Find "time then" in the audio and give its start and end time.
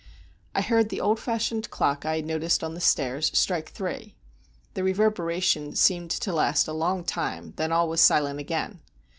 7.03-7.71